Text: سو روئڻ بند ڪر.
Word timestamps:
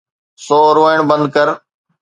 سو 0.45 0.59
روئڻ 0.77 0.97
بند 1.09 1.25
ڪر. 1.35 1.47